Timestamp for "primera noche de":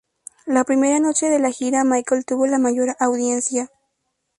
0.63-1.37